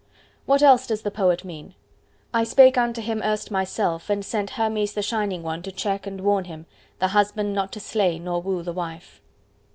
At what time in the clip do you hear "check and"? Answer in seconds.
5.71-6.21